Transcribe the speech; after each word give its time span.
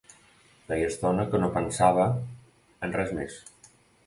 Feia 0.69 0.87
estona 0.93 1.25
que 1.33 1.41
no 1.43 1.49
pensava 1.59 2.09
en 2.89 2.97
res 2.97 3.15
més. 3.21 3.39